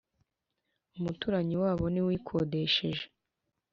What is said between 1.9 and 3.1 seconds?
uyikodesheje.